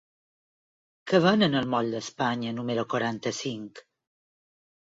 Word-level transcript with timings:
Què 1.11 1.19
venen 1.25 1.59
al 1.59 1.69
moll 1.75 1.93
d'Espanya 1.97 2.57
número 2.61 2.87
quaranta-cinc? 2.95 3.87